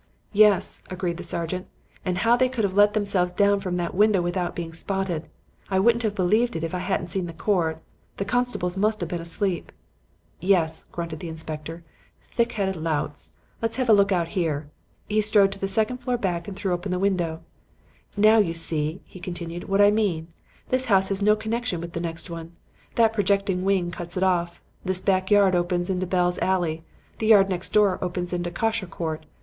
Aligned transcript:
"'Yes,' 0.33 0.81
agreed 0.89 1.17
the 1.17 1.23
sergeant; 1.23 1.67
'and 2.03 2.17
how 2.17 2.35
they 2.35 2.49
could 2.49 2.63
have 2.63 2.73
let 2.73 2.93
themselves 2.95 3.31
down 3.31 3.59
from 3.59 3.75
that 3.75 3.93
window 3.93 4.19
without 4.19 4.55
being 4.55 4.73
spotted. 4.73 5.29
I 5.69 5.77
wouldn't 5.77 6.01
have 6.01 6.15
believed 6.15 6.55
it 6.55 6.63
if 6.63 6.73
I 6.73 6.79
hadn't 6.79 7.09
seen 7.09 7.27
the 7.27 7.33
cord. 7.33 7.77
The 8.17 8.25
constables 8.25 8.75
must 8.75 8.99
have 9.01 9.09
been 9.09 9.21
asleep.' 9.21 9.71
"'Yes,' 10.39 10.85
grunted 10.91 11.19
the 11.19 11.29
inspector; 11.29 11.83
'thickheaded 12.31 12.77
louts. 12.77 13.29
Let's 13.61 13.77
have 13.77 13.89
a 13.89 13.93
look 13.93 14.11
out 14.11 14.29
here.' 14.29 14.71
He 15.07 15.21
strode 15.21 15.43
into 15.53 15.59
the 15.59 15.67
second 15.67 15.97
floor 15.99 16.17
back 16.17 16.47
and 16.47 16.57
threw 16.57 16.73
up 16.73 16.81
the 16.81 16.97
window. 16.97 17.41
'Now 18.17 18.39
you 18.39 18.55
see,' 18.55 19.01
he 19.05 19.19
continued, 19.19 19.65
'what 19.65 19.81
I 19.81 19.91
mean. 19.91 20.29
This 20.69 20.85
house 20.85 21.09
has 21.09 21.21
no 21.21 21.35
connection 21.35 21.79
with 21.79 21.93
the 21.93 22.01
next 22.01 22.27
one. 22.27 22.53
That 22.95 23.13
projecting 23.13 23.63
wing 23.63 23.91
cuts 23.91 24.17
it 24.17 24.23
off. 24.23 24.63
This 24.83 24.99
back 24.99 25.29
yard 25.29 25.53
opens 25.53 25.91
into 25.91 26.07
Bell's 26.07 26.39
Alley; 26.39 26.81
the 27.19 27.27
yard 27.27 27.49
next 27.49 27.69
door 27.71 27.99
opens 28.01 28.33
into 28.33 28.49
Kosher 28.49 28.87
Court. 28.87 29.27